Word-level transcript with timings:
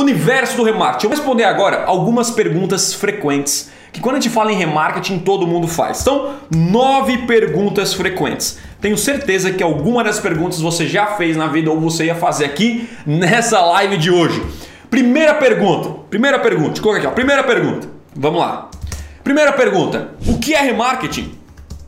Universo 0.00 0.56
do 0.56 0.62
remarketing. 0.62 1.06
Eu 1.06 1.10
vou 1.10 1.18
responder 1.18 1.44
agora 1.44 1.84
algumas 1.86 2.30
perguntas 2.30 2.94
frequentes 2.94 3.70
que 3.92 4.00
quando 4.00 4.16
a 4.16 4.20
gente 4.20 4.32
fala 4.32 4.52
em 4.52 4.56
remarketing 4.56 5.18
todo 5.18 5.46
mundo 5.46 5.66
faz. 5.66 5.98
São 5.98 6.34
nove 6.54 7.18
perguntas 7.26 7.92
frequentes. 7.92 8.58
Tenho 8.80 8.96
certeza 8.96 9.52
que 9.52 9.62
alguma 9.62 10.02
das 10.04 10.18
perguntas 10.18 10.60
você 10.60 10.86
já 10.86 11.06
fez 11.06 11.36
na 11.36 11.46
vida 11.46 11.70
ou 11.70 11.80
você 11.80 12.06
ia 12.06 12.14
fazer 12.14 12.44
aqui 12.44 12.88
nessa 13.04 13.60
live 13.60 13.96
de 13.96 14.10
hoje. 14.10 14.42
Primeira 14.88 15.34
pergunta. 15.34 15.90
Primeira 16.08 16.38
pergunta. 16.38 16.80
Coloca 16.80 16.98
aqui, 16.98 17.06
ó. 17.06 17.10
Primeira 17.10 17.44
pergunta. 17.44 17.88
Vamos 18.14 18.40
lá. 18.40 18.70
Primeira 19.22 19.52
pergunta. 19.52 20.10
O 20.26 20.38
que 20.38 20.54
é 20.54 20.60
remarketing? 20.60 21.34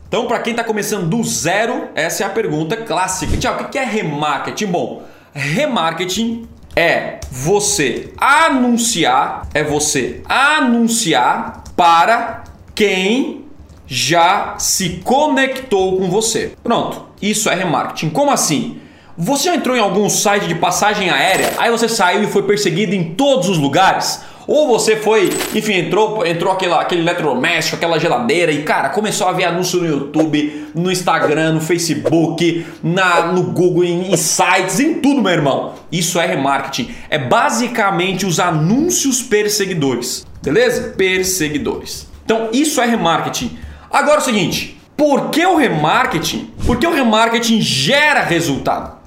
Então, 0.07 0.27
para 0.27 0.39
quem 0.39 0.51
está 0.51 0.63
começando 0.63 1.09
do 1.09 1.23
zero, 1.23 1.89
essa 1.95 2.23
é 2.23 2.27
a 2.27 2.29
pergunta 2.29 2.77
clássica. 2.77 3.35
Tiago, 3.35 3.63
o 3.63 3.69
que 3.69 3.79
é 3.79 3.83
remarketing? 3.83 4.67
Bom, 4.67 5.03
remarketing 5.33 6.47
é 6.75 7.19
você 7.31 8.11
anunciar, 8.17 9.47
é 9.53 9.63
você 9.63 10.21
anunciar 10.27 11.63
para 11.75 12.43
quem 12.75 13.45
já 13.87 14.55
se 14.57 15.01
conectou 15.03 15.97
com 15.97 16.09
você. 16.09 16.53
Pronto, 16.63 17.05
isso 17.21 17.49
é 17.49 17.55
remarketing. 17.55 18.09
Como 18.09 18.31
assim? 18.31 18.79
Você 19.15 19.45
já 19.45 19.55
entrou 19.55 19.77
em 19.77 19.79
algum 19.79 20.09
site 20.09 20.47
de 20.47 20.55
passagem 20.55 21.11
aérea, 21.11 21.53
aí 21.59 21.69
você 21.69 21.87
saiu 21.87 22.23
e 22.23 22.27
foi 22.27 22.43
perseguido 22.43 22.95
em 22.95 23.13
todos 23.13 23.47
os 23.47 23.59
lugares? 23.59 24.21
Ou 24.47 24.67
você 24.67 24.97
foi, 24.97 25.29
enfim, 25.55 25.73
entrou, 25.73 26.25
entrou 26.25 26.51
aquela, 26.51 26.81
aquele 26.81 27.01
eletrodoméstico, 27.01 27.77
aquela 27.77 27.99
geladeira 27.99 28.51
e, 28.51 28.63
cara, 28.63 28.89
começou 28.89 29.27
a 29.27 29.31
ver 29.31 29.45
anúncio 29.45 29.79
no 29.79 29.87
YouTube, 29.87 30.67
no 30.75 30.91
Instagram, 30.91 31.53
no 31.53 31.61
Facebook, 31.61 32.65
na, 32.83 33.27
no 33.27 33.43
Google, 33.43 33.83
em, 33.83 34.11
em 34.11 34.17
sites, 34.17 34.79
em 34.79 34.95
tudo, 34.95 35.21
meu 35.21 35.31
irmão. 35.31 35.73
Isso 35.91 36.19
é 36.19 36.25
remarketing. 36.25 36.93
É 37.09 37.17
basicamente 37.17 38.25
os 38.25 38.39
anúncios 38.39 39.21
perseguidores. 39.21 40.25
Beleza? 40.41 40.93
Perseguidores. 40.97 42.07
Então, 42.25 42.49
isso 42.51 42.81
é 42.81 42.85
remarketing. 42.85 43.57
Agora 43.89 44.17
é 44.17 44.21
o 44.21 44.25
seguinte: 44.25 44.77
por 44.97 45.29
que 45.29 45.45
o 45.45 45.55
remarketing? 45.55 46.51
Porque 46.65 46.85
o 46.85 46.93
remarketing 46.93 47.61
gera 47.61 48.23
resultado. 48.23 48.97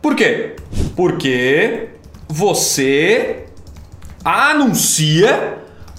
Por 0.00 0.14
quê? 0.14 0.56
Porque 0.94 1.88
você 2.28 3.45
anuncia 4.26 5.58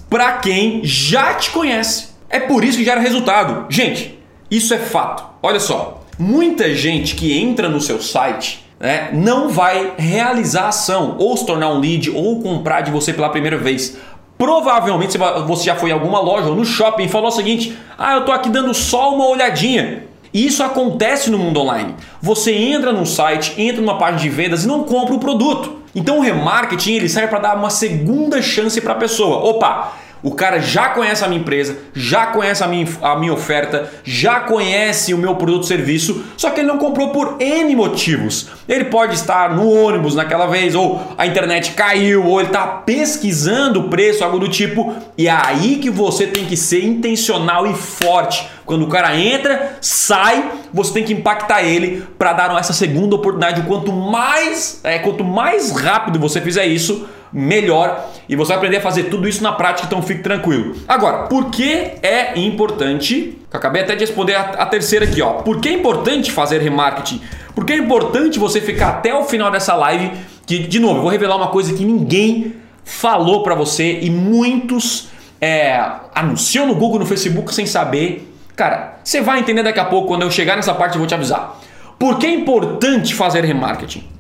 para 0.10 0.34
quem 0.34 0.82
já 0.84 1.34
te 1.34 1.50
conhece. 1.52 2.10
É 2.30 2.40
por 2.42 2.64
isso 2.64 2.78
que 2.78 2.84
gera 2.84 3.00
resultado. 3.00 3.66
Gente, 3.70 4.20
isso 4.52 4.74
é 4.74 4.78
fato. 4.78 5.24
Olha 5.42 5.60
só, 5.60 6.04
muita 6.20 6.76
gente 6.76 7.16
que 7.16 7.38
entra 7.38 7.70
no 7.70 7.80
seu 7.80 8.02
site 8.02 8.66
né, 8.80 9.10
não 9.14 9.50
vai 9.50 9.94
realizar 9.98 10.68
ação, 10.68 11.16
ou 11.18 11.36
se 11.38 11.46
tornar 11.46 11.70
um 11.70 11.80
lead, 11.80 12.12
ou 12.12 12.42
comprar 12.42 12.82
de 12.82 12.92
você 12.92 13.14
pela 13.14 13.30
primeira 13.30 13.58
vez. 13.58 13.98
Provavelmente 14.38 15.18
você 15.48 15.64
já 15.64 15.76
foi 15.76 15.90
em 15.90 15.94
alguma 15.94 16.20
loja 16.20 16.50
ou 16.50 16.56
no 16.56 16.66
shopping 16.66 17.06
e 17.06 17.10
falou 17.10 17.30
o 17.30 17.32
seguinte: 17.32 17.76
ah, 17.98 18.16
eu 18.16 18.26
tô 18.26 18.32
aqui 18.32 18.50
dando 18.50 18.74
só 18.74 19.16
uma 19.16 19.28
olhadinha. 19.28 20.04
E 20.34 20.46
isso 20.46 20.62
acontece 20.62 21.32
no 21.32 21.40
mundo 21.40 21.60
online. 21.62 21.96
Você 22.22 22.54
entra 22.54 22.92
num 22.92 23.06
site, 23.06 23.60
entra 23.60 23.82
numa 23.82 23.98
página 23.98 24.20
de 24.20 24.30
vendas 24.30 24.66
e 24.66 24.68
não 24.68 24.84
compra 24.84 25.16
o 25.16 25.20
produto. 25.20 25.78
Então 25.98 26.20
o 26.20 26.22
remarketing 26.22 26.94
ele 26.94 27.10
serve 27.10 27.28
para 27.28 27.40
dar 27.40 27.58
uma 27.58 27.72
segunda 27.72 28.40
chance 28.40 28.80
para 28.80 28.94
a 28.94 28.98
pessoa. 28.98 29.38
Opa, 29.38 29.94
o 30.22 30.32
cara 30.32 30.60
já 30.60 30.90
conhece 30.90 31.24
a 31.24 31.28
minha 31.28 31.40
empresa, 31.40 31.78
já 31.94 32.28
conhece 32.28 32.64
a 32.64 32.68
minha, 32.68 32.88
a 33.02 33.16
minha 33.18 33.34
oferta, 33.34 33.92
já 34.04 34.40
conhece 34.42 35.14
o 35.14 35.18
meu 35.18 35.36
produto 35.36 35.58
ou 35.58 35.64
serviço, 35.64 36.24
só 36.36 36.50
que 36.50 36.60
ele 36.60 36.68
não 36.68 36.78
comprou 36.78 37.10
por 37.10 37.38
N 37.40 37.76
motivos. 37.76 38.50
Ele 38.68 38.86
pode 38.86 39.16
estar 39.16 39.56
no 39.56 39.70
ônibus 39.70 40.16
naquela 40.16 40.46
vez, 40.48 40.76
ou 40.76 41.02
a 41.18 41.26
internet 41.26 41.72
caiu, 41.72 42.26
ou 42.26 42.40
ele 42.40 42.50
está 42.50 42.66
pesquisando 42.66 43.82
o 43.82 43.90
preço, 43.90 44.24
algo 44.24 44.40
do 44.40 44.48
tipo. 44.48 44.96
E 45.18 45.28
é 45.28 45.32
aí 45.32 45.78
que 45.78 45.90
você 45.90 46.28
tem 46.28 46.46
que 46.46 46.58
ser 46.58 46.84
intencional 46.84 47.66
e 47.68 47.74
forte. 47.74 48.48
Quando 48.66 48.84
o 48.84 48.90
cara 48.90 49.18
entra, 49.18 49.78
sai, 49.80 50.52
você 50.74 50.94
tem 50.94 51.04
que 51.04 51.14
impactar 51.14 51.64
ele 51.64 52.06
para 52.18 52.34
dar 52.34 52.60
essa 52.60 52.74
segunda 52.74 53.16
oportunidade. 53.16 53.62
Quanto 53.62 53.94
mais, 53.94 54.82
é, 54.84 55.00
quanto 55.00 55.24
mais 55.24 55.72
rápido 55.72 56.20
você 56.20 56.42
fizer 56.42 56.66
isso, 56.66 57.08
melhor 57.32 58.10
e 58.28 58.36
você 58.36 58.50
vai 58.50 58.58
aprender 58.58 58.78
a 58.78 58.82
fazer 58.82 59.04
tudo 59.04 59.28
isso 59.28 59.44
na 59.44 59.52
prática, 59.52 59.88
então 59.88 60.02
fique 60.02 60.22
tranquilo. 60.22 60.76
Agora, 60.88 61.28
por 61.28 61.50
que 61.50 61.72
é 62.02 62.38
importante? 62.40 63.38
Eu 63.52 63.58
acabei 63.58 63.82
até 63.82 63.96
de 63.96 64.02
responder 64.02 64.36
a, 64.36 64.42
a 64.42 64.66
terceira 64.66 65.06
aqui, 65.06 65.22
ó. 65.22 65.42
Por 65.42 65.60
que 65.60 65.70
é 65.70 65.74
importante 65.74 66.32
fazer 66.32 66.62
remarketing? 66.62 67.22
Porque 67.56 67.74
é 67.74 67.78
importante 67.78 68.40
você 68.40 68.62
ficar 68.62 68.90
até 68.90 69.14
o 69.14 69.24
final 69.24 69.50
dessa 69.52 69.76
live, 69.76 70.12
que 70.46 70.60
de 70.60 70.80
novo, 70.80 70.98
eu 70.98 71.02
vou 71.02 71.12
revelar 71.12 71.36
uma 71.36 71.48
coisa 71.48 71.74
que 71.74 71.84
ninguém 71.84 72.56
falou 72.84 73.44
para 73.44 73.56
você 73.56 74.00
e 74.02 74.10
muitos 74.10 75.10
é, 75.42 75.80
anunciam 76.16 76.66
no 76.68 76.76
Google, 76.76 77.00
no 77.00 77.06
Facebook 77.06 77.54
sem 77.54 77.66
saber. 77.66 78.34
Cara, 78.56 79.00
você 79.04 79.22
vai 79.22 79.40
entender 79.40 79.64
daqui 79.64 79.80
a 79.80 79.86
pouco, 79.86 80.08
quando 80.08 80.24
eu 80.24 80.32
chegar 80.32 80.56
nessa 80.56 80.74
parte 80.74 80.96
eu 80.96 81.00
vou 81.00 81.08
te 81.08 81.14
avisar. 81.14 81.60
Por 82.00 82.18
que 82.18 82.26
é 82.26 82.32
importante 82.32 83.14
fazer 83.14 83.44
remarketing? 83.44 84.17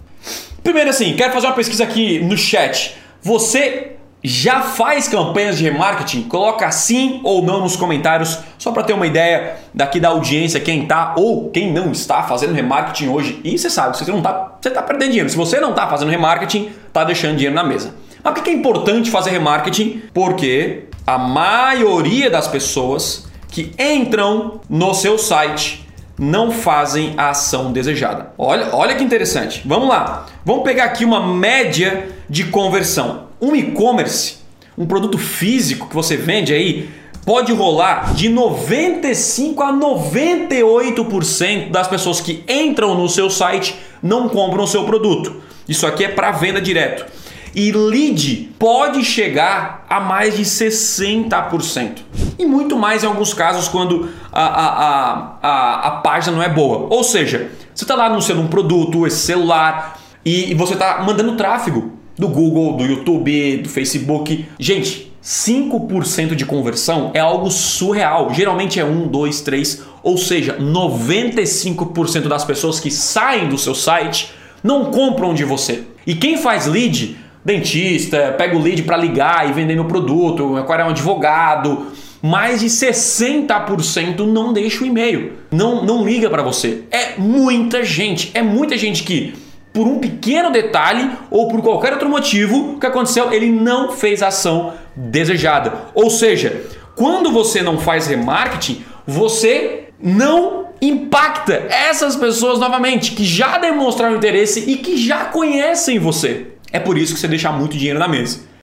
Primeiro 0.68 0.90
assim, 0.90 1.14
quero 1.14 1.32
fazer 1.32 1.48
uma 1.48 1.54
pesquisa 1.54 1.86
aqui 1.86 2.20
no 2.20 2.38
chat. 2.38 2.98
Você 3.22 3.94
já 4.22 4.60
faz 4.60 5.08
campanhas 5.08 5.58
de 5.58 5.64
remarketing? 5.64 6.24
Coloca 6.24 6.70
sim 6.72 7.22
ou 7.24 7.42
não 7.42 7.62
nos 7.62 7.78
comentários, 7.78 8.38
só 8.58 8.74
para 8.74 8.84
ter 8.84 8.92
uma 8.92 9.08
ideia 9.08 9.56
daqui 9.74 9.98
da 9.98 10.10
audiência, 10.10 10.60
quem 10.60 10.84
está 10.84 11.14
ou 11.16 11.50
quem 11.52 11.72
não 11.72 11.94
está 11.94 12.24
fazendo 12.24 12.54
remarketing 12.54 13.08
hoje. 13.08 13.40
E 13.46 13.58
você 13.58 13.70
sabe, 13.70 13.98
você 13.98 14.12
não 14.12 14.18
está, 14.18 14.58
você 14.60 14.68
está 14.68 14.82
perdendo 14.82 15.12
dinheiro. 15.12 15.30
Se 15.30 15.38
você 15.38 15.58
não 15.62 15.70
está 15.70 15.88
fazendo 15.88 16.10
remarketing, 16.10 16.70
está 16.86 17.06
deixando 17.06 17.38
dinheiro 17.38 17.56
na 17.56 17.64
mesa. 17.64 17.96
Mas 18.22 18.34
por 18.34 18.44
que 18.44 18.50
é 18.50 18.54
importante 18.54 19.10
fazer 19.10 19.30
remarketing? 19.30 20.02
Porque 20.14 20.84
a 21.08 21.18
maioria 21.18 22.30
das 22.30 22.46
pessoas 22.46 23.26
que 23.48 23.72
entram 23.80 24.60
no 24.70 24.94
seu 24.94 25.18
site 25.18 25.87
não 26.18 26.52
fazem 26.52 27.14
a 27.18 27.30
ação 27.30 27.72
desejada. 27.72 28.32
Olha, 28.38 28.70
olha 28.74 28.96
que 28.96 29.04
interessante. 29.04 29.62
Vamos 29.66 29.90
lá. 29.90 30.26
Vamos 30.44 30.64
pegar 30.64 30.86
aqui 30.86 31.06
uma 31.06 31.34
média 31.34 32.10
de 32.30 32.46
conversão. 32.46 33.28
Um 33.40 33.56
e-commerce, 33.56 34.38
um 34.78 34.86
produto 34.86 35.18
físico 35.18 35.88
que 35.88 35.96
você 35.96 36.18
vende 36.18 36.54
aí, 36.54 36.90
pode 37.26 37.52
rolar 37.54 38.14
de 38.16 38.30
95 38.30 39.62
a 39.62 39.74
98% 39.74 41.70
das 41.70 41.88
pessoas 41.88 42.20
que 42.20 42.44
entram 42.48 42.96
no 42.96 43.08
seu 43.10 43.30
site 43.30 43.76
não 44.02 44.30
compram 44.30 44.64
o 44.64 44.68
seu 44.68 44.86
produto. 44.86 45.36
Isso 45.68 45.86
aqui 45.86 46.06
é 46.06 46.08
para 46.08 46.32
venda 46.32 46.62
direto. 46.62 47.06
E 47.54 47.72
lead 47.72 48.52
pode 48.58 49.04
chegar 49.04 49.86
a 49.90 50.00
mais 50.00 50.38
de 50.38 50.44
60%. 50.44 51.98
E 52.38 52.46
muito 52.46 52.78
mais 52.78 53.04
em 53.04 53.08
alguns 53.08 53.34
casos 53.34 53.68
quando 53.68 54.10
a, 54.32 54.46
a, 54.46 55.38
a, 55.42 55.88
a, 55.88 55.92
página 56.02 56.36
não 56.36 56.44
é 56.44 56.50
boa. 56.50 56.88
Ou 56.90 57.04
seja, 57.04 57.52
você 57.74 57.84
está 57.84 57.96
lá 57.96 58.06
anunciando 58.06 58.42
um 58.42 58.48
produto, 58.48 59.08
esse 59.08 59.18
celular, 59.18 60.00
e, 60.24 60.52
e 60.52 60.54
você 60.54 60.74
está 60.74 61.02
mandando 61.04 61.36
tráfego 61.36 61.94
do 62.18 62.28
Google, 62.28 62.78
do 62.78 62.86
YouTube, 62.86 63.58
do 63.58 63.70
Facebook. 63.70 64.46
Gente, 64.60 65.12
5% 65.24 66.36
de 66.36 66.46
conversão 66.46 67.12
é 67.14 67.20
algo 67.20 67.50
surreal. 67.50 68.34
Geralmente 68.34 68.80
é 68.80 68.86
1, 68.86 69.08
2, 69.08 69.42
3, 69.42 69.84
ou 70.04 70.18
seja, 70.18 70.58
95% 70.58 72.28
das 72.28 72.46
pessoas 72.46 72.80
que 72.80 72.90
saem 72.90 73.50
do 73.50 73.58
seu 73.58 73.76
site 73.76 74.32
não 74.64 74.86
compram 74.86 75.34
de 75.34 75.44
você. 75.44 75.84
E 76.06 76.16
quem 76.16 76.38
faz 76.38 76.66
lead 76.66 77.18
dentista, 77.44 78.36
pega 78.38 78.56
o 78.56 78.62
lead 78.62 78.84
para 78.84 78.98
ligar 78.98 79.50
e 79.50 79.54
vender 79.54 79.76
meu 79.76 79.86
produto, 79.86 80.58
agora 80.58 80.84
é 80.84 80.86
um 80.86 80.90
advogado. 80.90 81.88
Mais 82.22 82.62
de 82.62 82.68
60% 82.68 84.20
não 84.26 84.52
deixa 84.52 84.84
o 84.84 84.88
e-mail, 84.88 85.34
não, 85.52 85.86
não 85.86 86.06
liga 86.06 86.30
para 86.30 86.42
você. 86.42 86.84
É 86.90 87.18
muita 87.18 87.84
gente, 87.84 88.32
é 88.34 88.42
muita 88.42 88.78
gente 88.78 89.04
que, 89.04 89.36
por 89.72 89.88
um 89.88 90.00
pequeno 90.00 90.52
detalhe 90.52 91.10
ou 91.30 91.48
por 91.48 91.62
qualquer 91.62 91.94
outro 91.94 92.10
motivo, 92.10 92.74
o 92.74 92.80
que 92.80 92.86
aconteceu? 92.88 93.32
Ele 93.32 93.52
não 93.52 93.92
fez 93.92 94.24
a 94.24 94.28
ação 94.28 94.74
desejada. 94.96 95.74
Ou 95.94 96.10
seja, 96.10 96.64
quando 96.96 97.32
você 97.32 97.62
não 97.62 97.78
faz 97.78 98.08
remarketing, 98.08 98.84
você 99.06 99.90
não 100.02 100.68
impacta 100.82 101.66
essas 101.70 102.16
pessoas 102.16 102.60
novamente 102.60 103.12
que 103.12 103.24
já 103.24 103.58
demonstraram 103.58 104.16
interesse 104.16 104.70
e 104.70 104.78
que 104.78 104.98
já 104.98 105.26
conhecem 105.26 106.00
você. 106.00 106.48
É 106.72 106.80
por 106.80 106.98
isso 106.98 107.14
que 107.14 107.20
você 107.20 107.28
deixa 107.28 107.52
muito 107.52 107.78
dinheiro 107.78 108.00
na 108.00 108.08
mesa. 108.08 108.57